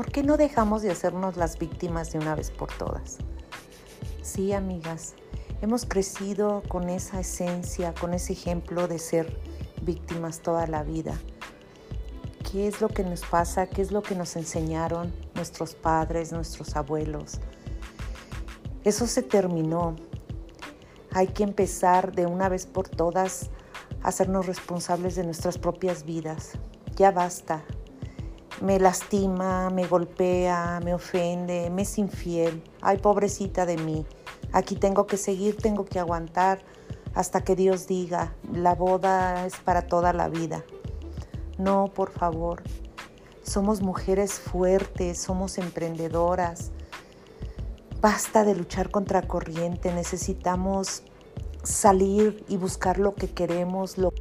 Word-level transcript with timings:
¿Por 0.00 0.10
qué 0.10 0.22
no 0.22 0.38
dejamos 0.38 0.80
de 0.80 0.90
hacernos 0.90 1.36
las 1.36 1.58
víctimas 1.58 2.10
de 2.10 2.20
una 2.20 2.34
vez 2.34 2.50
por 2.50 2.72
todas? 2.72 3.18
Sí, 4.22 4.54
amigas, 4.54 5.12
hemos 5.60 5.84
crecido 5.84 6.62
con 6.68 6.88
esa 6.88 7.20
esencia, 7.20 7.92
con 7.92 8.14
ese 8.14 8.32
ejemplo 8.32 8.88
de 8.88 8.98
ser 8.98 9.38
víctimas 9.82 10.40
toda 10.40 10.66
la 10.66 10.84
vida. 10.84 11.20
¿Qué 12.50 12.66
es 12.66 12.80
lo 12.80 12.88
que 12.88 13.04
nos 13.04 13.20
pasa? 13.26 13.66
¿Qué 13.66 13.82
es 13.82 13.92
lo 13.92 14.02
que 14.02 14.14
nos 14.14 14.36
enseñaron 14.36 15.12
nuestros 15.34 15.74
padres, 15.74 16.32
nuestros 16.32 16.76
abuelos? 16.76 17.38
Eso 18.84 19.06
se 19.06 19.22
terminó. 19.22 19.96
Hay 21.12 21.26
que 21.26 21.42
empezar 21.42 22.12
de 22.12 22.24
una 22.24 22.48
vez 22.48 22.64
por 22.64 22.88
todas 22.88 23.50
a 24.02 24.08
hacernos 24.08 24.46
responsables 24.46 25.14
de 25.14 25.24
nuestras 25.24 25.58
propias 25.58 26.06
vidas. 26.06 26.52
Ya 26.96 27.10
basta. 27.10 27.62
Me 28.60 28.78
lastima, 28.78 29.70
me 29.70 29.86
golpea, 29.86 30.80
me 30.84 30.92
ofende, 30.92 31.70
me 31.70 31.82
es 31.82 31.98
infiel. 31.98 32.62
Ay, 32.82 32.98
pobrecita 32.98 33.64
de 33.64 33.76
mí. 33.78 34.04
Aquí 34.52 34.76
tengo 34.76 35.06
que 35.06 35.16
seguir, 35.16 35.56
tengo 35.56 35.84
que 35.84 35.98
aguantar 35.98 36.60
hasta 37.14 37.42
que 37.42 37.56
Dios 37.56 37.86
diga, 37.86 38.34
la 38.52 38.74
boda 38.74 39.46
es 39.46 39.56
para 39.56 39.82
toda 39.82 40.12
la 40.12 40.28
vida. 40.28 40.64
No, 41.58 41.86
por 41.86 42.10
favor. 42.10 42.62
Somos 43.42 43.80
mujeres 43.80 44.38
fuertes, 44.38 45.18
somos 45.18 45.58
emprendedoras. 45.58 46.70
Basta 48.00 48.44
de 48.44 48.54
luchar 48.54 48.90
contra 48.90 49.22
corriente, 49.22 49.92
necesitamos 49.92 51.02
salir 51.62 52.44
y 52.48 52.56
buscar 52.56 52.98
lo 52.98 53.14
que 53.14 53.28
queremos, 53.28 53.98
lo 53.98 54.12